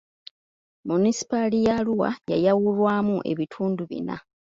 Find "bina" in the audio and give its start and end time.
3.89-4.15